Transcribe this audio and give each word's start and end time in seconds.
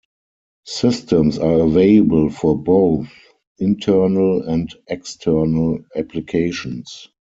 Systems 0.65 1.37
are 1.37 1.59
available 1.59 2.31
for 2.31 2.57
both 2.57 3.07
internal 3.59 4.41
and 4.49 4.67
external 4.87 5.77
applications. 5.95 7.07